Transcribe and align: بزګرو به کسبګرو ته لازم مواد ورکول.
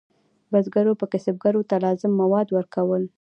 بزګرو 0.51 0.93
به 0.99 1.05
کسبګرو 1.11 1.61
ته 1.69 1.75
لازم 1.85 2.11
مواد 2.21 2.47
ورکول. 2.51 3.03